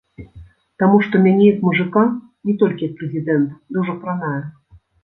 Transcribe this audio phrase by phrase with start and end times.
[0.83, 2.07] Таму што мяне як мужыка,
[2.51, 4.37] не толькі як прэзідэнта, дужа кранае.